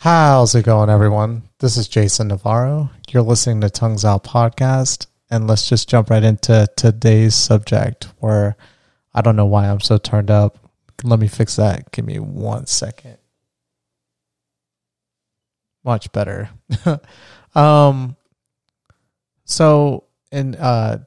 How's 0.00 0.54
it 0.54 0.64
going, 0.64 0.90
everyone? 0.90 1.42
This 1.58 1.76
is 1.76 1.88
Jason 1.88 2.28
Navarro. 2.28 2.88
You're 3.10 3.24
listening 3.24 3.62
to 3.62 3.68
Tongues 3.68 4.04
Out 4.04 4.22
Podcast, 4.22 5.08
and 5.28 5.48
let's 5.48 5.68
just 5.68 5.88
jump 5.88 6.10
right 6.10 6.22
into 6.22 6.68
today's 6.76 7.34
subject 7.34 8.04
where 8.18 8.56
I 9.12 9.22
don't 9.22 9.34
know 9.34 9.46
why 9.46 9.68
I'm 9.68 9.80
so 9.80 9.98
turned 9.98 10.30
up. 10.30 10.56
Let 11.02 11.18
me 11.18 11.26
fix 11.26 11.56
that. 11.56 11.90
Give 11.90 12.04
me 12.04 12.20
one 12.20 12.66
second. 12.66 13.18
Much 15.82 16.12
better. 16.12 16.48
um, 17.56 18.14
so, 19.46 20.04
in 20.30 20.54
uh, 20.54 20.98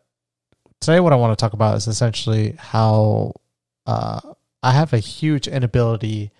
today, 0.82 1.00
what 1.00 1.14
I 1.14 1.16
want 1.16 1.32
to 1.32 1.42
talk 1.42 1.54
about 1.54 1.78
is 1.78 1.88
essentially 1.88 2.58
how 2.60 3.36
uh, 3.86 4.20
I 4.62 4.74
have 4.74 4.92
a 4.92 5.00
huge 5.00 5.48
inability 5.48 6.32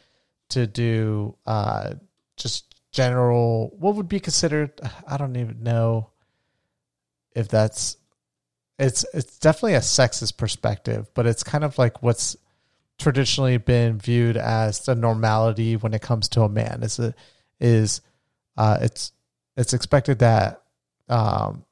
to 0.50 0.68
do 0.68 1.38
uh, 1.46 1.94
just 2.42 2.76
general, 2.92 3.74
what 3.78 3.96
would 3.96 4.10
be 4.10 4.20
considered, 4.20 4.80
I 5.08 5.18
don't 5.18 5.36
even 5.36 5.64
know 5.64 6.10
if 7.36 7.48
that's, 7.48 7.98
it's, 8.78 9.06
it's 9.14 9.40
definitely 9.40 9.76
a 9.76 9.80
sexist 9.80 10.38
perspective, 10.38 11.10
but 11.14 11.26
it's 11.26 11.44
kind 11.44 11.64
of 11.64 11.78
like 11.78 12.02
what's 12.02 12.36
traditionally 12.98 13.58
been 13.58 13.98
viewed 13.98 14.38
as 14.38 14.80
the 14.86 14.96
normality 14.96 15.76
when 15.76 15.94
it 15.94 16.02
comes 16.02 16.28
to 16.30 16.42
a 16.42 16.50
man. 16.50 16.84
Is 16.84 17.00
a, 17.00 17.14
is, 17.60 18.02
uh, 18.58 18.78
it's, 18.82 19.12
it's 19.56 19.74
expected 19.74 20.20
that, 20.20 20.62
um, 21.10 21.66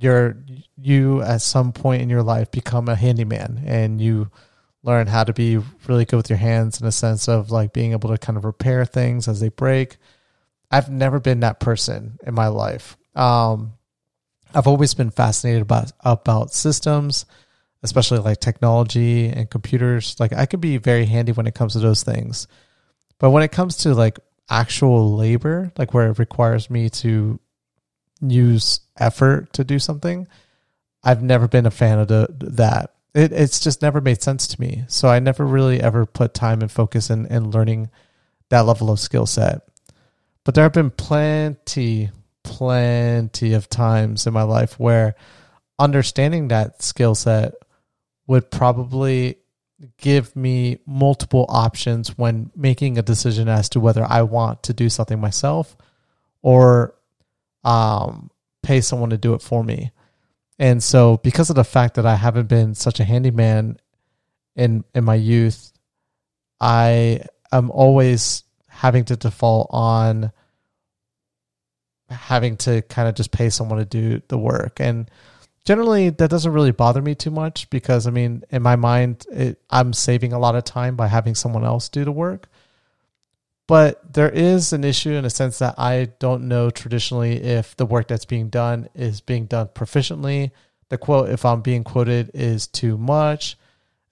you're 0.00 0.36
you 0.76 1.22
at 1.22 1.40
some 1.40 1.72
point 1.72 2.02
in 2.02 2.10
your 2.10 2.22
life 2.22 2.50
become 2.50 2.88
a 2.88 2.96
handyman 2.96 3.62
and 3.64 4.00
you 4.00 4.30
learn 4.84 5.06
how 5.06 5.24
to 5.24 5.32
be 5.32 5.58
really 5.88 6.04
good 6.04 6.16
with 6.16 6.30
your 6.30 6.38
hands 6.38 6.80
in 6.80 6.86
a 6.86 6.92
sense 6.92 7.26
of 7.26 7.50
like 7.50 7.72
being 7.72 7.92
able 7.92 8.10
to 8.10 8.18
kind 8.18 8.36
of 8.36 8.44
repair 8.44 8.84
things 8.84 9.26
as 9.26 9.40
they 9.40 9.48
break. 9.48 9.96
I've 10.70 10.90
never 10.90 11.18
been 11.18 11.40
that 11.40 11.58
person 11.58 12.18
in 12.24 12.34
my 12.34 12.48
life. 12.48 12.96
Um, 13.16 13.72
I've 14.54 14.66
always 14.66 14.94
been 14.94 15.10
fascinated 15.10 15.62
about 15.62 15.92
about 16.00 16.52
systems, 16.52 17.26
especially 17.82 18.18
like 18.18 18.40
technology 18.40 19.26
and 19.28 19.50
computers. 19.50 20.16
Like 20.20 20.32
I 20.32 20.46
could 20.46 20.60
be 20.60 20.76
very 20.76 21.06
handy 21.06 21.32
when 21.32 21.46
it 21.46 21.54
comes 21.54 21.72
to 21.72 21.80
those 21.80 22.02
things, 22.02 22.46
but 23.18 23.30
when 23.30 23.42
it 23.42 23.52
comes 23.52 23.78
to 23.78 23.94
like 23.94 24.20
actual 24.50 25.16
labor, 25.16 25.72
like 25.78 25.94
where 25.94 26.10
it 26.10 26.18
requires 26.18 26.68
me 26.68 26.90
to 26.90 27.40
use 28.20 28.80
effort 28.98 29.52
to 29.54 29.64
do 29.64 29.78
something, 29.78 30.26
I've 31.02 31.22
never 31.22 31.48
been 31.48 31.66
a 31.66 31.70
fan 31.70 31.98
of 31.98 32.08
the, 32.08 32.28
that. 32.40 32.93
It, 33.14 33.32
it's 33.32 33.60
just 33.60 33.82
never 33.82 34.00
made 34.00 34.22
sense 34.22 34.46
to 34.48 34.60
me. 34.60 34.84
So 34.88 35.08
I 35.08 35.20
never 35.20 35.46
really 35.46 35.80
ever 35.80 36.04
put 36.04 36.34
time 36.34 36.60
and 36.62 36.70
focus 36.70 37.10
in, 37.10 37.26
in 37.26 37.50
learning 37.50 37.90
that 38.50 38.66
level 38.66 38.90
of 38.90 39.00
skill 39.00 39.26
set. 39.26 39.62
But 40.44 40.54
there 40.54 40.64
have 40.64 40.72
been 40.72 40.90
plenty, 40.90 42.10
plenty 42.42 43.54
of 43.54 43.68
times 43.68 44.26
in 44.26 44.34
my 44.34 44.42
life 44.42 44.78
where 44.78 45.14
understanding 45.78 46.48
that 46.48 46.82
skill 46.82 47.14
set 47.14 47.54
would 48.26 48.50
probably 48.50 49.38
give 49.98 50.34
me 50.34 50.78
multiple 50.86 51.46
options 51.48 52.16
when 52.16 52.50
making 52.56 52.98
a 52.98 53.02
decision 53.02 53.48
as 53.48 53.68
to 53.70 53.80
whether 53.80 54.04
I 54.04 54.22
want 54.22 54.64
to 54.64 54.72
do 54.72 54.88
something 54.88 55.20
myself 55.20 55.76
or 56.42 56.94
um, 57.64 58.30
pay 58.62 58.80
someone 58.80 59.10
to 59.10 59.18
do 59.18 59.34
it 59.34 59.42
for 59.42 59.64
me. 59.64 59.90
And 60.58 60.82
so 60.82 61.18
because 61.18 61.50
of 61.50 61.56
the 61.56 61.64
fact 61.64 61.94
that 61.94 62.06
I 62.06 62.14
haven't 62.14 62.48
been 62.48 62.74
such 62.74 63.00
a 63.00 63.04
handyman 63.04 63.78
in 64.54 64.84
in 64.94 65.04
my 65.04 65.16
youth, 65.16 65.72
I 66.60 67.22
am 67.52 67.70
always 67.70 68.44
having 68.68 69.04
to 69.06 69.16
default 69.16 69.68
on 69.70 70.32
having 72.08 72.56
to 72.56 72.82
kind 72.82 73.08
of 73.08 73.14
just 73.14 73.30
pay 73.30 73.50
someone 73.50 73.78
to 73.78 73.84
do 73.84 74.22
the 74.28 74.38
work. 74.38 74.80
And 74.80 75.10
generally 75.64 76.10
that 76.10 76.30
doesn't 76.30 76.52
really 76.52 76.70
bother 76.70 77.02
me 77.02 77.14
too 77.14 77.30
much 77.30 77.68
because 77.70 78.06
I 78.06 78.10
mean, 78.10 78.44
in 78.50 78.62
my 78.62 78.76
mind, 78.76 79.26
it, 79.32 79.60
I'm 79.70 79.92
saving 79.92 80.32
a 80.32 80.38
lot 80.38 80.54
of 80.54 80.64
time 80.64 80.96
by 80.96 81.08
having 81.08 81.34
someone 81.34 81.64
else 81.64 81.88
do 81.88 82.04
the 82.04 82.12
work. 82.12 82.48
But 83.66 84.12
there 84.12 84.28
is 84.28 84.72
an 84.72 84.84
issue 84.84 85.12
in 85.12 85.24
a 85.24 85.30
sense 85.30 85.58
that 85.58 85.78
I 85.78 86.10
don't 86.18 86.48
know 86.48 86.70
traditionally 86.70 87.36
if 87.42 87.76
the 87.76 87.86
work 87.86 88.08
that's 88.08 88.26
being 88.26 88.50
done 88.50 88.88
is 88.94 89.20
being 89.20 89.46
done 89.46 89.68
proficiently. 89.68 90.50
The 90.90 90.98
quote, 90.98 91.30
if 91.30 91.44
I'm 91.44 91.62
being 91.62 91.82
quoted, 91.82 92.30
is 92.34 92.66
too 92.66 92.98
much. 92.98 93.56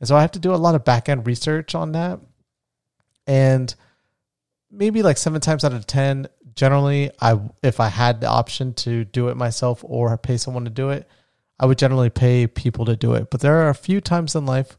And 0.01 0.09
so 0.09 0.17
I 0.17 0.23
have 0.23 0.33
to 0.33 0.39
do 0.39 0.55
a 0.55 0.57
lot 0.57 0.75
of 0.75 0.85
back 0.85 1.09
end 1.09 1.27
research 1.27 1.75
on 1.75 1.93
that. 1.93 2.19
And 3.27 3.75
maybe 4.71 5.03
like 5.03 5.19
seven 5.19 5.41
times 5.41 5.65
out 5.65 5.75
of 5.75 5.87
10, 5.87 6.29
generally, 6.55 7.11
I 7.21 7.39
if 7.63 7.79
I 7.79 7.89
had 7.89 8.21
the 8.21 8.29
option 8.29 8.73
to 8.75 9.05
do 9.05 9.29
it 9.29 9.37
myself 9.37 9.85
or 9.87 10.17
pay 10.17 10.39
someone 10.39 10.65
to 10.65 10.71
do 10.71 10.91
it, 10.91 11.07
I 11.59 11.67
would 11.67 11.79
generally 11.79 12.11
pay 12.11 12.47
people 12.47 12.87
to 12.87 12.97
do 12.97 13.13
it. 13.15 13.31
But 13.31 13.41
there 13.41 13.59
are 13.63 13.69
a 13.69 13.75
few 13.75 14.01
times 14.01 14.35
in 14.35 14.47
life 14.47 14.77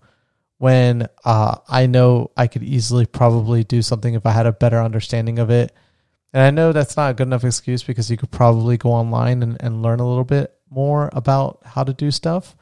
when 0.63 1.09
uh, 1.25 1.57
I 1.67 1.87
know 1.87 2.31
I 2.37 2.47
could 2.47 2.63
easily 2.63 3.05
probably 3.05 3.65
do 3.65 3.81
something 3.81 4.13
if 4.13 4.25
I 4.25 4.31
had 4.31 4.45
a 4.45 4.53
better 4.53 4.79
understanding 4.81 5.37
of 5.37 5.49
it. 5.49 5.73
And 6.31 6.41
I 6.41 6.51
know 6.51 6.71
that's 6.71 6.95
not 6.95 7.11
a 7.11 7.13
good 7.13 7.27
enough 7.27 7.43
excuse 7.43 7.83
because 7.83 8.09
you 8.09 8.15
could 8.15 8.31
probably 8.31 8.77
go 8.77 8.91
online 8.91 9.43
and, 9.43 9.57
and 9.59 9.81
learn 9.81 9.99
a 9.99 10.07
little 10.07 10.23
bit 10.23 10.55
more 10.69 11.09
about 11.11 11.59
how 11.65 11.83
to 11.83 11.91
do 11.91 12.11
stuff. 12.11 12.55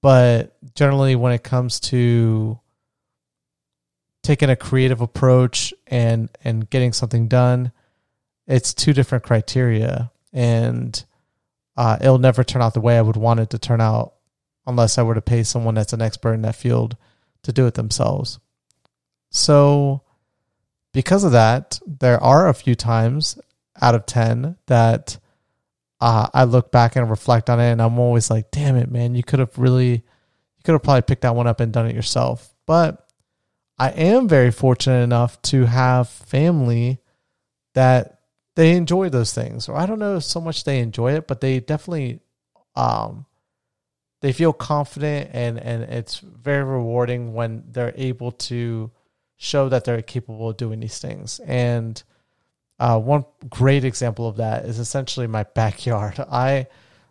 But 0.00 0.56
generally, 0.76 1.16
when 1.16 1.32
it 1.32 1.42
comes 1.42 1.80
to 1.90 2.60
taking 4.22 4.50
a 4.50 4.54
creative 4.54 5.00
approach 5.00 5.74
and 5.88 6.28
and 6.44 6.70
getting 6.70 6.92
something 6.92 7.26
done, 7.26 7.72
it's 8.46 8.74
two 8.74 8.92
different 8.92 9.24
criteria, 9.24 10.12
and 10.32 11.04
uh, 11.76 11.96
it'll 12.00 12.18
never 12.18 12.44
turn 12.44 12.62
out 12.62 12.74
the 12.74 12.80
way 12.80 12.96
I 12.96 13.02
would 13.02 13.16
want 13.16 13.40
it 13.40 13.50
to 13.50 13.58
turn 13.58 13.80
out 13.80 14.14
unless 14.66 14.98
I 14.98 15.02
were 15.02 15.14
to 15.14 15.20
pay 15.20 15.42
someone 15.42 15.74
that's 15.74 15.92
an 15.92 16.02
expert 16.02 16.34
in 16.34 16.42
that 16.42 16.56
field 16.56 16.96
to 17.42 17.52
do 17.52 17.66
it 17.66 17.74
themselves. 17.74 18.38
So, 19.30 20.02
because 20.92 21.24
of 21.24 21.32
that, 21.32 21.80
there 21.86 22.22
are 22.22 22.48
a 22.48 22.54
few 22.54 22.74
times 22.74 23.38
out 23.80 23.94
of 23.94 24.06
10 24.06 24.56
that 24.66 25.18
uh, 26.00 26.28
I 26.34 26.44
look 26.44 26.70
back 26.70 26.96
and 26.96 27.08
reflect 27.08 27.48
on 27.48 27.60
it, 27.60 27.70
and 27.70 27.80
I'm 27.80 27.98
always 27.98 28.30
like, 28.30 28.50
damn 28.50 28.76
it, 28.76 28.90
man, 28.90 29.14
you 29.14 29.22
could 29.22 29.38
have 29.38 29.56
really, 29.56 29.92
you 29.92 30.62
could 30.64 30.72
have 30.72 30.82
probably 30.82 31.02
picked 31.02 31.22
that 31.22 31.36
one 31.36 31.46
up 31.46 31.60
and 31.60 31.72
done 31.72 31.86
it 31.86 31.94
yourself. 31.94 32.52
But 32.66 33.06
I 33.78 33.90
am 33.90 34.28
very 34.28 34.50
fortunate 34.50 35.02
enough 35.02 35.40
to 35.42 35.64
have 35.64 36.08
family 36.08 37.00
that 37.74 38.20
they 38.54 38.72
enjoy 38.72 39.08
those 39.08 39.32
things, 39.32 39.68
or 39.68 39.76
I 39.76 39.86
don't 39.86 39.98
know 39.98 40.18
so 40.18 40.40
much 40.40 40.64
they 40.64 40.80
enjoy 40.80 41.14
it, 41.14 41.26
but 41.26 41.40
they 41.40 41.60
definitely 41.60 42.20
um, 42.76 43.26
they 44.22 44.32
feel 44.32 44.52
confident 44.52 45.30
and 45.32 45.58
and 45.58 45.82
it's 45.82 46.20
very 46.20 46.64
rewarding 46.64 47.34
when 47.34 47.64
they're 47.68 47.92
able 47.96 48.32
to 48.32 48.90
show 49.36 49.68
that 49.68 49.84
they're 49.84 50.00
capable 50.00 50.50
of 50.50 50.56
doing 50.56 50.80
these 50.80 50.98
things. 50.98 51.40
And 51.40 52.00
uh, 52.78 52.98
one 52.98 53.24
great 53.50 53.84
example 53.84 54.28
of 54.28 54.36
that 54.36 54.64
is 54.64 54.78
essentially 54.78 55.26
my 55.26 55.42
backyard. 55.42 56.18
I 56.30 56.68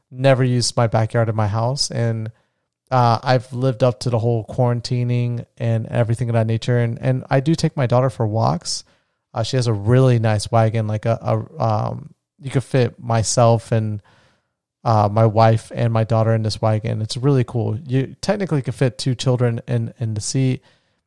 never 0.10 0.44
used 0.44 0.76
my 0.78 0.88
backyard 0.88 1.30
in 1.30 1.36
my 1.36 1.48
house 1.48 1.90
and 1.90 2.32
uh, 2.90 3.18
i've 3.24 3.54
lived 3.54 3.82
up 3.82 4.02
to 4.02 4.10
the 4.10 4.20
whole 4.20 4.46
quarantining 4.46 5.46
and 5.58 5.86
everything 5.88 6.30
of 6.30 6.34
that 6.34 6.48
nature. 6.48 6.80
And, 6.80 6.98
and 7.02 7.26
i 7.30 7.42
do 7.42 7.56
take 7.56 7.76
my 7.78 7.88
daughter 7.88 8.10
for 8.10 8.26
walks. 8.26 8.86
Uh, 9.34 9.44
she 9.44 9.58
has 9.58 9.68
a 9.68 9.74
really 9.74 10.18
nice 10.18 10.50
wagon 10.50 10.88
like 10.88 11.06
a, 11.06 11.20
a 11.22 11.64
um, 11.64 12.14
you 12.40 12.50
could 12.50 12.64
fit 12.64 12.98
myself 13.00 13.74
and 13.74 14.02
uh, 14.84 15.10
my 15.12 15.26
wife 15.26 15.72
and 15.74 15.94
my 15.94 16.04
daughter 16.04 16.34
in 16.34 16.44
this 16.44 16.62
wagon. 16.62 17.02
It's 17.02 17.18
really 17.18 17.44
cool. 17.44 17.78
You 17.78 18.16
technically 18.22 18.62
can 18.62 18.74
fit 18.74 18.98
two 18.98 19.16
children 19.16 19.62
in 19.68 19.94
in 20.00 20.14
the 20.14 20.22
seat, 20.22 20.64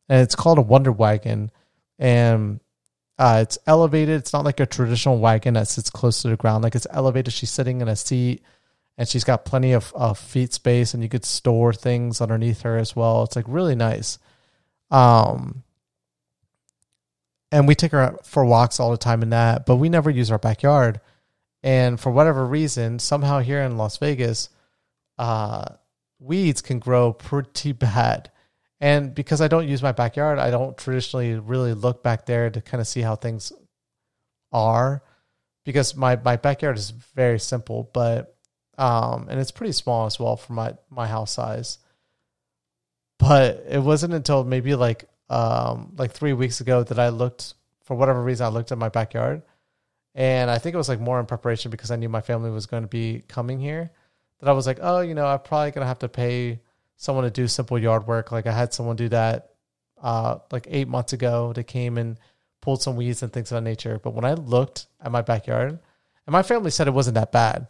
and 0.07 0.21
it's 0.21 0.35
called 0.35 0.57
a 0.57 0.61
Wonder 0.61 0.91
Wagon, 0.91 1.51
and 1.99 2.59
uh, 3.17 3.39
it's 3.41 3.57
elevated. 3.67 4.15
It's 4.15 4.33
not 4.33 4.45
like 4.45 4.59
a 4.59 4.65
traditional 4.65 5.19
wagon 5.19 5.55
that 5.55 5.67
sits 5.67 5.89
close 5.89 6.21
to 6.21 6.29
the 6.29 6.37
ground. 6.37 6.63
Like 6.63 6.75
it's 6.75 6.87
elevated. 6.89 7.33
She's 7.33 7.51
sitting 7.51 7.81
in 7.81 7.87
a 7.87 7.95
seat, 7.95 8.43
and 8.97 9.07
she's 9.07 9.23
got 9.23 9.45
plenty 9.45 9.73
of, 9.73 9.91
of 9.95 10.17
feet 10.17 10.53
space, 10.53 10.93
and 10.93 11.03
you 11.03 11.09
could 11.09 11.25
store 11.25 11.73
things 11.73 12.21
underneath 12.21 12.61
her 12.61 12.77
as 12.77 12.95
well. 12.95 13.23
It's 13.23 13.35
like 13.35 13.45
really 13.47 13.75
nice. 13.75 14.19
Um, 14.89 15.63
and 17.51 17.67
we 17.67 17.75
take 17.75 17.91
her 17.91 18.01
out 18.01 18.25
for 18.25 18.45
walks 18.45 18.79
all 18.79 18.91
the 18.91 18.97
time 18.97 19.21
in 19.21 19.29
that, 19.31 19.65
but 19.65 19.77
we 19.77 19.89
never 19.89 20.09
use 20.09 20.31
our 20.31 20.37
backyard 20.37 20.99
and 21.65 21.99
for 21.99 22.11
whatever 22.11 22.45
reason, 22.45 22.99
somehow 22.99 23.39
here 23.39 23.61
in 23.63 23.75
Las 23.75 23.97
Vegas, 23.97 24.49
uh, 25.17 25.65
weeds 26.19 26.61
can 26.61 26.77
grow 26.77 27.11
pretty 27.11 27.71
bad. 27.73 28.31
And 28.79 29.15
because 29.15 29.41
I 29.41 29.47
don't 29.47 29.67
use 29.67 29.81
my 29.81 29.91
backyard, 29.91 30.37
I 30.37 30.51
don't 30.51 30.77
traditionally 30.77 31.33
really 31.33 31.73
look 31.73 32.03
back 32.03 32.27
there 32.27 32.51
to 32.51 32.61
kind 32.61 32.81
of 32.81 32.87
see 32.87 33.01
how 33.01 33.15
things 33.15 33.51
are 34.51 35.01
because 35.63 35.95
my, 35.95 36.17
my 36.17 36.35
backyard 36.35 36.77
is 36.77 36.91
very 36.91 37.39
simple, 37.39 37.89
but 37.93 38.37
um, 38.77 39.27
and 39.29 39.39
it's 39.39 39.51
pretty 39.51 39.71
small 39.71 40.05
as 40.05 40.19
well 40.19 40.37
for 40.37 40.53
my, 40.53 40.73
my 40.91 41.07
house 41.07 41.31
size. 41.31 41.79
But 43.17 43.65
it 43.67 43.81
wasn't 43.81 44.13
until 44.13 44.43
maybe 44.43 44.75
like 44.75 45.05
um, 45.29 45.93
like 45.97 46.11
three 46.11 46.33
weeks 46.33 46.61
ago 46.61 46.83
that 46.83 46.99
I 46.99 47.09
looked 47.09 47.55
for 47.85 47.95
whatever 47.95 48.21
reason, 48.21 48.45
I 48.45 48.49
looked 48.49 48.71
at 48.71 48.77
my 48.77 48.89
backyard, 48.89 49.41
and 50.15 50.49
I 50.49 50.57
think 50.57 50.73
it 50.73 50.77
was 50.77 50.87
like 50.87 51.01
more 51.01 51.19
in 51.19 51.25
preparation 51.25 51.69
because 51.69 51.91
I 51.91 51.97
knew 51.97 52.07
my 52.07 52.21
family 52.21 52.49
was 52.49 52.65
going 52.65 52.83
to 52.83 52.87
be 52.87 53.23
coming 53.27 53.59
here. 53.59 53.91
That 54.39 54.49
I 54.49 54.53
was 54.53 54.65
like, 54.65 54.79
oh, 54.81 55.01
you 55.01 55.13
know, 55.13 55.25
I'm 55.25 55.39
probably 55.39 55.71
gonna 55.71 55.85
have 55.85 55.99
to 55.99 56.09
pay 56.09 56.59
someone 56.97 57.25
to 57.25 57.29
do 57.29 57.47
simple 57.47 57.77
yard 57.77 58.07
work. 58.07 58.31
Like 58.31 58.47
I 58.47 58.51
had 58.51 58.73
someone 58.73 58.95
do 58.95 59.09
that 59.09 59.51
uh, 60.01 60.39
like 60.51 60.67
eight 60.69 60.87
months 60.87 61.13
ago. 61.13 61.53
They 61.53 61.63
came 61.63 61.97
and 61.97 62.17
pulled 62.61 62.81
some 62.81 62.95
weeds 62.95 63.23
and 63.23 63.31
things 63.31 63.51
of 63.51 63.57
that 63.57 63.69
nature. 63.69 63.99
But 64.01 64.13
when 64.13 64.25
I 64.25 64.33
looked 64.33 64.87
at 65.01 65.11
my 65.11 65.21
backyard, 65.21 65.79
and 66.25 66.33
my 66.33 66.43
family 66.43 66.71
said 66.71 66.87
it 66.87 66.93
wasn't 66.93 67.15
that 67.15 67.31
bad, 67.31 67.67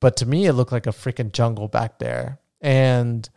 but 0.00 0.16
to 0.16 0.26
me 0.26 0.46
it 0.46 0.54
looked 0.54 0.72
like 0.72 0.86
a 0.86 0.90
freaking 0.90 1.32
jungle 1.32 1.68
back 1.68 1.98
there. 1.98 2.38
And 2.60 3.28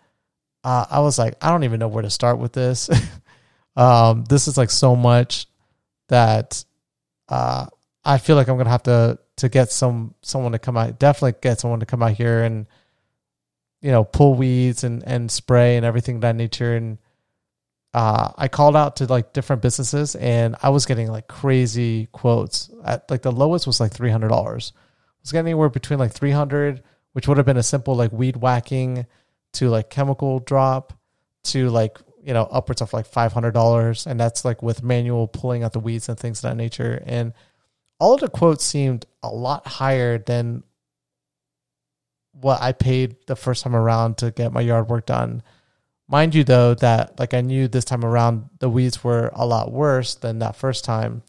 uh, 0.63 0.85
I 0.89 0.99
was 0.99 1.19
like, 1.19 1.35
I 1.41 1.49
don't 1.49 1.63
even 1.63 1.79
know 1.79 1.87
where 1.87 2.03
to 2.03 2.09
start 2.09 2.39
with 2.39 2.53
this. 2.53 2.89
um, 3.75 4.23
this 4.25 4.47
is 4.47 4.57
like 4.57 4.71
so 4.71 4.95
much 4.95 5.47
that 6.07 6.63
uh, 7.29 7.67
I 8.05 8.19
feel 8.19 8.35
like 8.35 8.47
I'm 8.47 8.57
gonna 8.57 8.69
have 8.69 8.83
to 8.83 9.19
to 9.37 9.49
get 9.49 9.71
some 9.71 10.13
someone 10.21 10.51
to 10.51 10.59
come 10.59 10.77
out. 10.77 10.99
Definitely 10.99 11.39
get 11.41 11.59
someone 11.59 11.79
to 11.79 11.85
come 11.85 12.03
out 12.03 12.11
here 12.13 12.43
and 12.43 12.67
you 13.81 13.91
know 13.91 14.03
pull 14.03 14.35
weeds 14.35 14.83
and 14.83 15.03
and 15.05 15.29
spray 15.29 15.75
and 15.77 15.85
everything 15.85 16.19
that 16.19 16.35
nature. 16.35 16.75
And 16.75 16.99
uh, 17.93 18.31
I 18.37 18.47
called 18.47 18.75
out 18.75 18.97
to 18.97 19.05
like 19.05 19.33
different 19.33 19.61
businesses 19.61 20.15
and 20.15 20.55
I 20.61 20.69
was 20.69 20.85
getting 20.85 21.09
like 21.09 21.27
crazy 21.27 22.07
quotes. 22.11 22.69
At 22.83 23.09
like 23.09 23.23
the 23.23 23.31
lowest 23.31 23.65
was 23.65 23.79
like 23.79 23.91
three 23.91 24.11
hundred 24.11 24.29
dollars. 24.29 24.73
I 24.75 24.81
was 25.21 25.31
getting 25.31 25.47
anywhere 25.47 25.69
between 25.69 25.97
like 25.97 26.11
three 26.11 26.31
hundred, 26.31 26.83
which 27.13 27.27
would 27.27 27.37
have 27.37 27.45
been 27.45 27.57
a 27.57 27.63
simple 27.63 27.95
like 27.95 28.11
weed 28.11 28.37
whacking, 28.37 29.07
to 29.53 29.69
like 29.69 29.89
chemical 29.89 30.39
drop, 30.39 30.93
to 31.45 31.69
like 31.69 31.97
you 32.21 32.33
know 32.33 32.43
upwards 32.51 32.81
of 32.81 32.93
like 32.93 33.07
five 33.07 33.33
hundred 33.33 33.53
dollars, 33.53 34.05
and 34.05 34.19
that's 34.19 34.45
like 34.45 34.61
with 34.61 34.83
manual 34.83 35.27
pulling 35.27 35.63
out 35.63 35.73
the 35.73 35.79
weeds 35.79 36.07
and 36.07 36.19
things 36.19 36.39
of 36.39 36.49
that 36.49 36.57
nature. 36.57 37.01
And 37.05 37.33
all 37.99 38.15
of 38.15 38.21
the 38.21 38.29
quotes 38.29 38.63
seemed 38.63 39.05
a 39.23 39.29
lot 39.29 39.65
higher 39.67 40.17
than 40.17 40.63
what 42.33 42.61
I 42.61 42.73
paid 42.73 43.15
the 43.27 43.35
first 43.35 43.63
time 43.63 43.75
around 43.75 44.17
to 44.17 44.31
get 44.31 44.51
my 44.51 44.61
yard 44.61 44.89
work 44.89 45.05
done. 45.05 45.41
Mind 46.07 46.35
you, 46.35 46.43
though, 46.43 46.75
that 46.75 47.19
like 47.19 47.33
I 47.33 47.41
knew 47.41 47.67
this 47.67 47.85
time 47.85 48.05
around 48.05 48.49
the 48.59 48.69
weeds 48.69 49.03
were 49.03 49.31
a 49.33 49.45
lot 49.45 49.71
worse 49.71 50.15
than 50.15 50.39
that 50.39 50.55
first 50.55 50.85
time, 50.85 51.23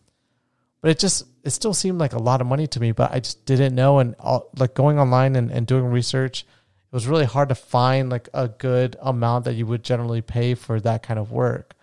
but 0.82 0.90
it 0.90 0.98
just 0.98 1.24
it 1.44 1.50
still 1.50 1.72
seemed 1.72 1.98
like 1.98 2.12
a 2.12 2.18
lot 2.18 2.40
of 2.40 2.46
money 2.46 2.66
to 2.66 2.80
me. 2.80 2.92
But 2.92 3.12
I 3.12 3.20
just 3.20 3.46
didn't 3.46 3.74
know, 3.74 4.00
and 4.00 4.14
all, 4.18 4.50
like 4.58 4.74
going 4.74 4.98
online 4.98 5.36
and, 5.36 5.50
and 5.50 5.66
doing 5.66 5.86
research, 5.86 6.40
it 6.42 6.92
was 6.92 7.06
really 7.06 7.24
hard 7.24 7.48
to 7.48 7.54
find 7.54 8.10
like 8.10 8.28
a 8.34 8.48
good 8.48 8.96
amount 9.00 9.44
that 9.46 9.54
you 9.54 9.64
would 9.66 9.82
generally 9.82 10.20
pay 10.20 10.54
for 10.54 10.80
that 10.80 11.02
kind 11.02 11.18
of 11.18 11.32
work. 11.32 11.75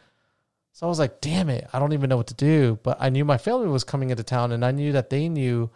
So 0.73 0.85
I 0.85 0.89
was 0.89 0.99
like, 0.99 1.21
damn 1.21 1.49
it, 1.49 1.67
I 1.71 1.79
don't 1.79 1.93
even 1.93 2.09
know 2.09 2.17
what 2.17 2.27
to 2.27 2.33
do. 2.33 2.77
But 2.83 2.97
I 2.99 3.09
knew 3.09 3.23
my 3.23 3.37
family 3.37 3.67
was 3.67 3.83
coming 3.83 4.09
into 4.09 4.23
town, 4.23 4.51
and 4.51 4.65
I 4.65 4.71
knew 4.71 4.91
that 4.91 5.09
they 5.09 5.29
knew 5.29 5.69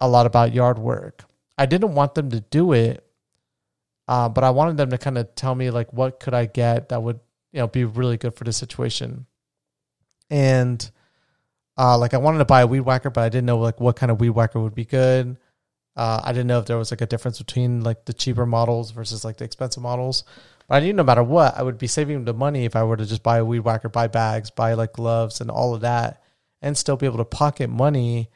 a 0.00 0.08
lot 0.08 0.26
about 0.26 0.52
yard 0.52 0.78
work. 0.78 1.24
I 1.56 1.66
didn't 1.66 1.94
want 1.94 2.14
them 2.14 2.30
to 2.30 2.40
do 2.40 2.72
it 2.72 3.08
uh, 4.08 4.28
but 4.28 4.42
I 4.42 4.50
wanted 4.50 4.78
them 4.78 4.90
to 4.90 4.98
kind 4.98 5.18
of 5.18 5.34
tell 5.34 5.54
me 5.54 5.70
like 5.70 5.92
what 5.92 6.18
could 6.18 6.32
I 6.32 6.46
get 6.46 6.88
that 6.88 7.02
would 7.02 7.20
you 7.52 7.60
know 7.60 7.68
be 7.68 7.84
really 7.84 8.16
good 8.16 8.34
for 8.34 8.44
the 8.44 8.52
situation. 8.52 9.26
And 10.30 10.90
uh, 11.76 11.98
like 11.98 12.14
I 12.14 12.18
wanted 12.18 12.38
to 12.38 12.46
buy 12.46 12.62
a 12.62 12.66
weed 12.66 12.80
whacker, 12.80 13.10
but 13.10 13.22
I 13.22 13.28
didn't 13.28 13.46
know 13.46 13.58
like 13.58 13.80
what 13.80 13.96
kind 13.96 14.10
of 14.10 14.18
weed 14.18 14.30
whacker 14.30 14.60
would 14.60 14.74
be 14.74 14.86
good. 14.86 15.36
Uh, 15.94 16.22
I 16.24 16.32
didn't 16.32 16.46
know 16.46 16.58
if 16.58 16.66
there 16.66 16.78
was 16.78 16.90
like 16.90 17.02
a 17.02 17.06
difference 17.06 17.38
between 17.38 17.82
like 17.82 18.06
the 18.06 18.12
cheaper 18.14 18.46
models 18.46 18.92
versus 18.92 19.24
like 19.24 19.36
the 19.36 19.44
expensive 19.44 19.82
models. 19.82 20.24
But 20.68 20.76
I 20.76 20.80
knew 20.80 20.92
no 20.92 21.02
matter 21.02 21.22
what, 21.22 21.56
I 21.56 21.62
would 21.62 21.78
be 21.78 21.86
saving 21.86 22.24
the 22.24 22.34
money 22.34 22.64
if 22.64 22.76
I 22.76 22.84
were 22.84 22.96
to 22.96 23.06
just 23.06 23.22
buy 23.22 23.38
a 23.38 23.44
weed 23.44 23.60
whacker, 23.60 23.88
buy 23.88 24.08
bags, 24.08 24.50
buy 24.50 24.74
like 24.74 24.92
gloves 24.92 25.40
and 25.40 25.50
all 25.50 25.74
of 25.74 25.80
that, 25.80 26.22
and 26.60 26.76
still 26.76 26.96
be 26.96 27.06
able 27.06 27.18
to 27.18 27.24
pocket 27.24 27.70
money 27.70 28.28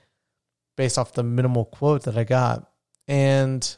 based 0.76 0.98
off 0.98 1.12
the 1.12 1.22
minimal 1.22 1.66
quote 1.66 2.04
that 2.04 2.16
I 2.16 2.24
got. 2.24 2.70
And 3.06 3.76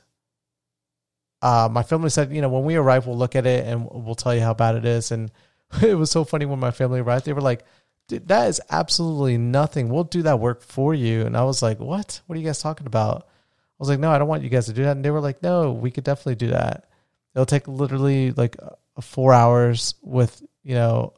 uh, 1.42 1.68
my 1.70 1.82
family 1.82 2.10
said, 2.10 2.32
you 2.32 2.40
know, 2.40 2.48
when 2.48 2.64
we 2.64 2.76
arrive, 2.76 3.06
we'll 3.06 3.18
look 3.18 3.34
at 3.34 3.46
it 3.46 3.66
and 3.66 3.88
we'll 3.90 4.14
tell 4.14 4.34
you 4.34 4.40
how 4.40 4.54
bad 4.54 4.76
it 4.76 4.84
is. 4.84 5.10
And 5.10 5.32
it 5.82 5.96
was 5.96 6.10
so 6.10 6.24
funny 6.24 6.46
when 6.46 6.60
my 6.60 6.70
family 6.70 7.00
arrived. 7.00 7.26
They 7.26 7.32
were 7.32 7.40
like, 7.40 7.64
Dude, 8.06 8.28
that 8.28 8.48
is 8.48 8.60
absolutely 8.70 9.38
nothing. 9.38 9.88
We'll 9.88 10.04
do 10.04 10.22
that 10.22 10.38
work 10.38 10.62
for 10.62 10.92
you. 10.94 11.22
And 11.22 11.36
I 11.36 11.44
was 11.44 11.62
like, 11.62 11.80
what? 11.80 12.20
What 12.26 12.36
are 12.36 12.38
you 12.38 12.46
guys 12.46 12.60
talking 12.60 12.86
about? 12.86 13.22
I 13.22 13.76
was 13.78 13.88
like, 13.88 13.98
no, 13.98 14.10
I 14.10 14.18
don't 14.18 14.28
want 14.28 14.42
you 14.42 14.50
guys 14.50 14.66
to 14.66 14.74
do 14.74 14.84
that. 14.84 14.92
And 14.96 15.04
they 15.04 15.10
were 15.10 15.20
like, 15.20 15.42
no, 15.42 15.72
we 15.72 15.90
could 15.90 16.04
definitely 16.04 16.34
do 16.34 16.48
that. 16.48 16.90
It'll 17.34 17.46
take 17.46 17.68
literally 17.68 18.32
like 18.32 18.56
four 19.00 19.32
hours 19.32 19.94
with, 20.02 20.42
you 20.62 20.74
know, 20.74 21.14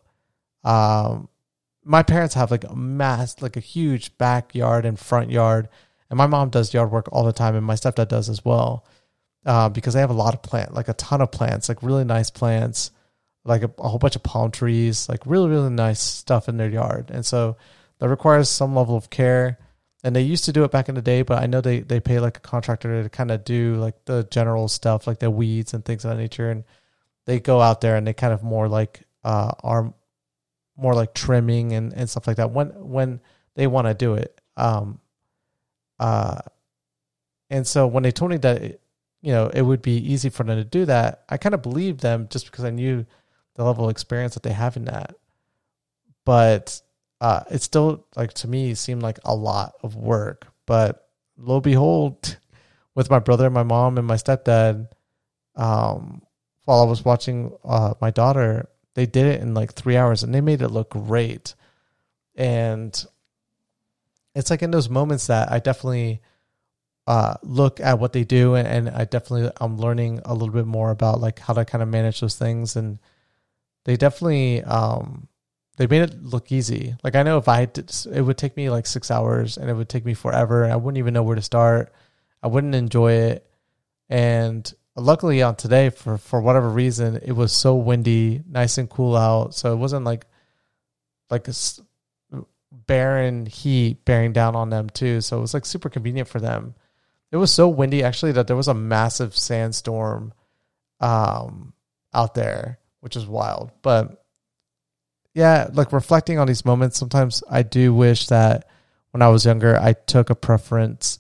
um, 0.65 1.29
my 1.85 2.03
parents 2.03 2.35
have 2.35 2.51
like 2.51 2.65
a 2.65 2.75
mass, 2.75 3.41
like 3.43 3.57
a 3.57 3.61
huge 3.61 4.17
backyard 4.19 4.85
and 4.85 4.99
front 4.99 5.31
yard. 5.31 5.69
And 6.11 6.17
my 6.17 6.27
mom 6.27 6.51
does 6.51 6.73
yard 6.73 6.91
work 6.91 7.09
all 7.13 7.25
the 7.25 7.33
time. 7.33 7.55
And 7.55 7.67
my 7.67 7.75
stepdad 7.75 8.09
does 8.09 8.29
as 8.29 8.45
well 8.45 8.87
uh, 9.47 9.69
because 9.69 9.95
they 9.95 10.01
have 10.01 10.11
a 10.11 10.15
lot 10.15 10.35
of 10.35 10.43
plant, 10.43 10.75
like 10.75 10.89
a 10.89 10.95
ton 10.95 11.23
of 11.23 11.31
plants, 11.31 11.69
like 11.69 11.83
really 11.83 12.05
nice 12.05 12.31
plants, 12.31 12.91
like 13.45 13.63
a, 13.63 13.71
a, 13.79 13.89
whole 13.89 14.01
bunch 14.01 14.17
of 14.17 14.23
palm 14.25 14.51
trees, 14.51 15.09
like 15.09 15.25
really 15.25 15.49
really 15.49 15.71
nice 15.71 16.01
stuff 16.01 16.49
in 16.49 16.57
their 16.57 16.69
yard, 16.69 17.11
and 17.11 17.25
so 17.25 17.57
that 17.99 18.09
requires 18.09 18.51
some 18.51 18.75
level 18.75 18.97
of 18.97 19.09
care. 19.09 19.59
And 20.07 20.15
they 20.15 20.23
used 20.23 20.45
to 20.45 20.53
do 20.53 20.63
it 20.63 20.71
back 20.71 20.89
in 20.89 20.95
the 20.95 21.03
day, 21.03 21.23
but 21.23 21.43
I 21.43 21.47
know 21.47 21.61
they 21.61 21.81
they 21.81 21.99
pay 21.99 22.21
like 22.21 22.37
a 22.37 22.41
contractor 22.41 23.03
to 23.03 23.09
kind 23.09 23.33
of 23.33 23.45
do 23.45 23.75
like 23.75 24.05
the 24.05 24.23
general 24.31 24.69
stuff, 24.69 25.07
like 25.09 25.19
the 25.19 25.31
weeds 25.31 25.75
and 25.75 25.85
things 25.85 26.05
of 26.05 26.13
that 26.13 26.17
nature, 26.17 26.49
and 26.49 26.63
they 27.25 27.41
go 27.41 27.61
out 27.61 27.81
there 27.81 27.97
and 27.97 28.07
they 28.07 28.13
kind 28.13 28.33
of 28.33 28.45
more 28.45 28.69
like 28.69 29.03
uh, 29.25 29.51
are 29.65 29.93
more 30.77 30.95
like 30.95 31.13
trimming 31.13 31.73
and, 31.73 31.93
and 31.93 32.09
stuff 32.09 32.29
like 32.29 32.37
that 32.37 32.53
when 32.53 32.69
when 32.69 33.21
they 33.57 33.67
want 33.67 33.89
to 33.89 33.95
do 33.95 34.15
it. 34.15 34.41
Um, 34.57 35.01
uh, 35.99 36.39
and 37.51 37.67
so 37.67 37.89
when 37.89 38.05
they 38.05 38.13
told 38.13 38.31
me 38.31 38.37
that 38.37 38.79
you 39.23 39.33
know, 39.33 39.49
it 39.49 39.63
would 39.63 39.83
be 39.83 39.97
easy 39.97 40.29
for 40.29 40.45
them 40.45 40.57
to 40.57 40.63
do 40.63 40.85
that. 40.85 41.25
I 41.29 41.37
kind 41.37 41.53
of 41.53 41.61
believed 41.61 41.99
them 41.99 42.29
just 42.31 42.47
because 42.47 42.65
I 42.65 42.71
knew 42.71 43.05
the 43.57 43.65
level 43.65 43.87
of 43.87 43.91
experience 43.91 44.35
that 44.35 44.45
they 44.45 44.53
have 44.53 44.77
in 44.77 44.85
that. 44.85 45.17
But 46.25 46.81
uh, 47.21 47.45
it 47.51 47.63
still, 47.63 48.07
like, 48.17 48.33
to 48.35 48.49
me, 48.49 48.75
seemed 48.75 49.03
like 49.03 49.19
a 49.25 49.35
lot 49.35 49.75
of 49.83 49.97
work. 49.97 50.47
But 50.67 51.09
lo 51.37 51.61
behold, 51.61 52.39
with 52.95 53.11
my 53.11 53.19
brother, 53.19 53.51
my 53.51 53.63
mom, 53.63 53.99
and 53.99 54.07
my 54.07 54.17
stepdad, 54.17 54.89
um, 55.55 56.23
while 56.65 56.81
I 56.81 56.85
was 56.85 57.05
watching 57.05 57.57
uh, 57.65 57.95
my 58.01 58.11
daughter, 58.11 58.69
they 58.95 59.07
did 59.07 59.27
it 59.27 59.41
in 59.41 59.55
like 59.55 59.73
three 59.73 59.97
hours 59.97 60.23
and 60.23 60.35
they 60.35 60.41
made 60.41 60.63
it 60.63 60.69
look 60.69 60.91
great. 60.91 61.55
And 62.35 63.05
it's 64.35 64.51
like 64.51 64.63
in 64.63 64.71
those 64.71 64.91
moments 64.91 65.29
that 65.29 65.51
I 65.51 65.61
definitely 65.61 66.21
uh, 67.07 67.35
look 67.43 67.81
at 67.81 67.99
what 67.99 68.13
they 68.13 68.25
do, 68.25 68.55
and, 68.55 68.67
and 68.67 68.91
I 68.91 69.05
definitely 69.05 69.51
I'm 69.61 69.79
learning 69.79 70.21
a 70.25 70.35
little 70.35 70.53
bit 70.53 70.67
more 70.67 70.91
about 70.91 71.21
like 71.21 71.39
how 71.39 71.55
to 71.55 71.65
kind 71.65 71.83
of 71.83 71.89
manage 71.89 72.21
those 72.21 72.37
things, 72.37 72.75
and 72.75 72.99
they 73.85 73.97
definitely 73.97 74.63
um, 74.65 75.29
they 75.77 75.87
made 75.87 76.03
it 76.03 76.23
look 76.23 76.53
easy. 76.53 76.97
Like 77.03 77.15
I 77.15 77.23
know 77.23 77.39
if 77.39 77.49
I 77.49 77.67
did, 77.67 77.93
it 78.13 78.23
would 78.23 78.39
take 78.39 78.57
me 78.57 78.71
like 78.71 78.87
six 78.87 79.11
hours, 79.11 79.57
and 79.57 79.71
it 79.71 79.75
would 79.75 79.89
take 79.89 80.05
me 80.05 80.15
forever, 80.15 80.65
and 80.65 80.73
I 80.73 80.77
wouldn't 80.77 80.99
even 80.99 81.15
know 81.15 81.23
where 81.23 81.37
to 81.37 81.43
start. 81.43 81.93
I 82.43 82.49
wouldn't 82.49 82.75
enjoy 82.75 83.13
it, 83.13 83.51
and 84.09 84.73
luckily 84.95 85.43
on 85.43 85.57
today 85.57 85.91
for 85.91 86.19
for 86.19 86.41
whatever 86.41 86.69
reason 86.69 87.21
it 87.23 87.33
was 87.33 87.53
so 87.53 87.75
windy, 87.75 88.43
nice 88.49 88.79
and 88.79 88.89
cool 88.89 89.17
out, 89.17 89.55
so 89.55 89.73
it 89.73 89.77
wasn't 89.77 90.05
like 90.05 90.27
like 91.31 91.49
a 91.49 91.55
barren 92.73 93.47
heat 93.47 94.05
bearing 94.05 94.33
down 94.33 94.55
on 94.55 94.71
them 94.71 94.89
too. 94.91 95.21
So 95.21 95.39
it 95.39 95.41
was 95.41 95.55
like 95.55 95.67
super 95.67 95.89
convenient 95.89 96.29
for 96.29 96.41
them 96.41 96.75
it 97.31 97.37
was 97.37 97.53
so 97.53 97.69
windy 97.69 98.03
actually 98.03 98.33
that 98.33 98.47
there 98.47 98.57
was 98.57 98.69
a 98.69 98.75
massive 98.75 99.37
sandstorm 99.37 100.33
um, 101.01 101.73
out 102.15 102.35
there, 102.35 102.79
which 103.01 103.17
is 103.17 103.27
wild. 103.27 103.73
But 103.83 104.25
yeah, 105.37 105.69
like 105.75 105.93
reflecting 105.93 106.39
on 106.39 106.47
these 106.47 106.65
moments, 106.65 106.99
sometimes 106.99 107.43
I 107.51 107.63
do 107.63 107.93
wish 107.93 108.29
that 108.29 108.71
when 109.11 109.21
I 109.21 109.29
was 109.29 109.45
younger, 109.45 109.79
I 109.79 109.93
took 109.93 110.31
a 110.31 110.35
preference 110.35 111.19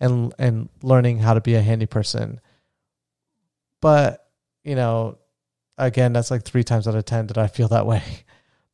and 0.00 0.32
and 0.38 0.70
learning 0.82 1.18
how 1.18 1.34
to 1.34 1.42
be 1.42 1.54
a 1.54 1.60
handy 1.60 1.84
person. 1.84 2.40
But 3.82 4.26
you 4.64 4.74
know, 4.74 5.18
again, 5.76 6.14
that's 6.14 6.30
like 6.30 6.44
three 6.44 6.64
times 6.64 6.88
out 6.88 6.94
of 6.94 7.04
ten 7.04 7.26
that 7.26 7.36
I 7.36 7.46
feel 7.46 7.68
that 7.68 7.86
way. 7.86 8.02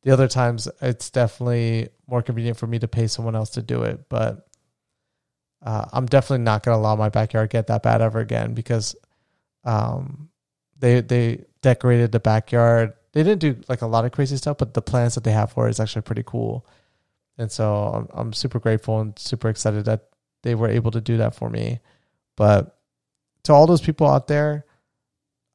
The 0.03 0.11
other 0.11 0.27
times, 0.27 0.67
it's 0.83 1.09
definitely 1.09 1.89
more 2.05 2.21
convenient 2.21 2.57
for 2.57 2.67
me 2.67 2.77
to 2.77 2.87
pay 2.87 3.07
someone 3.07 3.35
else 3.35 3.49
to 3.51 3.63
do 3.63 3.81
it. 3.81 4.07
But 4.07 4.47
uh, 5.65 5.85
I'm 5.91 6.05
definitely 6.05 6.43
not 6.43 6.61
going 6.61 6.75
to 6.75 6.79
allow 6.79 6.95
my 6.95 7.09
backyard 7.09 7.49
get 7.49 7.65
that 7.67 7.81
bad 7.81 8.03
ever 8.03 8.19
again 8.19 8.53
because 8.53 8.95
um, 9.63 10.29
they 10.77 11.01
they 11.01 11.45
decorated 11.63 12.11
the 12.11 12.19
backyard. 12.19 12.93
They 13.15 13.23
didn't 13.23 13.41
do 13.41 13.57
like 13.67 13.81
a 13.81 13.87
lot 13.87 14.05
of 14.05 14.11
crazy 14.13 14.37
stuff, 14.37 14.59
but 14.59 14.75
the 14.75 14.83
plans 14.83 15.15
that 15.15 15.23
they 15.23 15.31
have 15.33 15.51
for 15.53 15.67
it 15.67 15.71
is 15.71 15.79
actually 15.79 16.03
pretty 16.03 16.23
cool. 16.27 16.67
And 17.39 17.51
so 17.51 17.73
I'm, 17.87 18.09
I'm 18.13 18.33
super 18.33 18.59
grateful 18.59 19.01
and 19.01 19.17
super 19.19 19.49
excited 19.49 19.85
that 19.85 20.09
they 20.43 20.55
were 20.55 20.69
able 20.69 20.91
to 20.91 21.01
do 21.01 21.17
that 21.17 21.35
for 21.35 21.49
me. 21.49 21.79
But 22.37 22.77
to 23.45 23.53
all 23.53 23.67
those 23.67 23.81
people 23.81 24.07
out 24.07 24.27
there, 24.27 24.65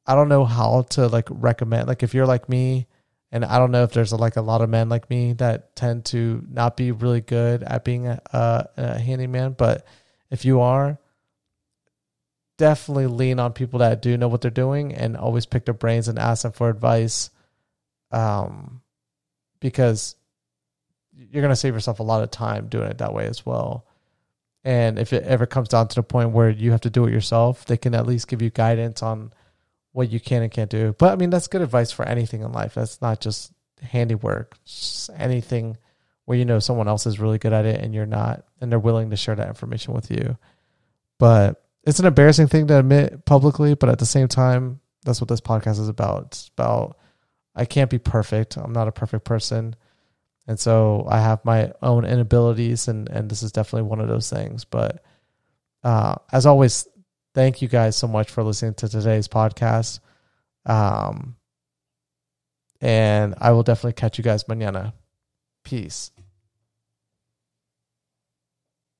I 0.07 0.15
don't 0.15 0.29
know 0.29 0.45
how 0.45 0.83
to 0.91 1.07
like 1.07 1.29
recommend. 1.31 1.87
Like 1.87 2.03
if 2.03 2.13
you're 2.13 2.27
like 2.27 2.49
me 2.49 2.87
And 3.31 3.45
I 3.45 3.59
don't 3.59 3.71
know 3.71 3.83
if 3.83 3.93
there's 3.93 4.11
like 4.11 4.35
a 4.35 4.41
lot 4.41 4.61
of 4.61 4.69
men 4.69 4.89
like 4.89 5.09
me 5.09 5.33
that 5.33 5.75
tend 5.75 6.05
to 6.05 6.45
not 6.49 6.75
be 6.75 6.91
really 6.91 7.21
good 7.21 7.63
at 7.63 7.85
being 7.85 8.07
a, 8.07 8.21
a, 8.33 8.67
a 8.77 8.99
handyman. 8.99 9.53
But 9.53 9.85
if 10.29 10.43
you 10.43 10.59
are, 10.59 10.99
definitely 12.57 13.07
lean 13.07 13.39
on 13.39 13.53
people 13.53 13.79
that 13.79 14.01
do 14.01 14.17
know 14.17 14.27
what 14.27 14.41
they're 14.41 14.51
doing 14.51 14.93
and 14.93 15.15
always 15.17 15.45
pick 15.45 15.65
their 15.65 15.73
brains 15.73 16.07
and 16.07 16.19
ask 16.19 16.43
them 16.43 16.51
for 16.51 16.69
advice. 16.69 17.29
Um, 18.11 18.81
because 19.59 20.15
you're 21.13 21.41
going 21.41 21.51
to 21.51 21.55
save 21.55 21.73
yourself 21.73 21.99
a 21.99 22.03
lot 22.03 22.23
of 22.23 22.31
time 22.31 22.67
doing 22.67 22.89
it 22.89 22.97
that 22.97 23.13
way 23.13 23.27
as 23.27 23.45
well. 23.45 23.85
And 24.63 24.99
if 24.99 25.13
it 25.13 25.23
ever 25.23 25.45
comes 25.45 25.69
down 25.69 25.87
to 25.89 25.95
the 25.95 26.03
point 26.03 26.31
where 26.31 26.49
you 26.49 26.71
have 26.71 26.81
to 26.81 26.89
do 26.89 27.05
it 27.05 27.13
yourself, 27.13 27.65
they 27.65 27.77
can 27.77 27.95
at 27.95 28.05
least 28.05 28.27
give 28.27 28.41
you 28.41 28.49
guidance 28.49 29.01
on 29.01 29.33
what 29.91 30.11
you 30.11 30.19
can 30.19 30.43
and 30.43 30.51
can't 30.51 30.69
do. 30.69 30.95
But 30.97 31.13
I 31.13 31.15
mean, 31.15 31.29
that's 31.29 31.47
good 31.47 31.61
advice 31.61 31.91
for 31.91 32.05
anything 32.05 32.41
in 32.41 32.51
life. 32.51 32.75
That's 32.75 33.01
not 33.01 33.21
just 33.21 33.51
handiwork, 33.81 34.57
just 34.65 35.09
anything 35.17 35.77
where 36.25 36.37
you 36.37 36.45
know 36.45 36.59
someone 36.59 36.87
else 36.87 37.07
is 37.07 37.19
really 37.19 37.39
good 37.39 37.53
at 37.53 37.65
it 37.65 37.81
and 37.81 37.93
you're 37.93 38.05
not, 38.05 38.45
and 38.59 38.71
they're 38.71 38.79
willing 38.79 39.09
to 39.09 39.17
share 39.17 39.35
that 39.35 39.47
information 39.47 39.93
with 39.93 40.11
you. 40.11 40.37
But 41.17 41.63
it's 41.83 41.99
an 41.99 42.05
embarrassing 42.05 42.47
thing 42.47 42.67
to 42.67 42.79
admit 42.79 43.25
publicly, 43.25 43.73
but 43.73 43.89
at 43.89 43.99
the 43.99 44.05
same 44.05 44.27
time, 44.27 44.79
that's 45.03 45.19
what 45.19 45.27
this 45.27 45.41
podcast 45.41 45.79
is 45.79 45.89
about. 45.89 46.25
It's 46.27 46.51
about 46.55 46.97
I 47.55 47.65
can't 47.65 47.89
be 47.89 47.99
perfect. 47.99 48.57
I'm 48.57 48.73
not 48.73 48.87
a 48.87 48.91
perfect 48.91 49.25
person. 49.25 49.75
And 50.47 50.59
so 50.59 51.05
I 51.09 51.19
have 51.19 51.43
my 51.45 51.71
own 51.81 52.03
inabilities 52.03 52.87
and 52.87 53.07
and 53.09 53.29
this 53.29 53.43
is 53.43 53.51
definitely 53.51 53.89
one 53.89 53.99
of 53.99 54.07
those 54.07 54.29
things. 54.29 54.65
But 54.65 55.03
uh, 55.83 56.15
as 56.31 56.45
always, 56.45 56.87
thank 57.33 57.61
you 57.61 57.67
guys 57.67 57.95
so 57.95 58.07
much 58.07 58.29
for 58.29 58.43
listening 58.43 58.73
to 58.75 58.89
today's 58.89 59.27
podcast. 59.27 59.99
Um, 60.65 61.35
and 62.79 63.35
I 63.39 63.51
will 63.51 63.63
definitely 63.63 63.93
catch 63.93 64.17
you 64.17 64.23
guys 64.23 64.45
mañana. 64.45 64.93
Peace. 65.63 66.11